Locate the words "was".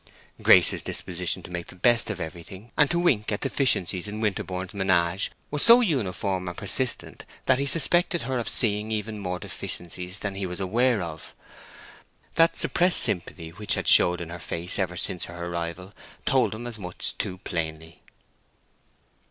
5.51-5.61, 10.47-10.59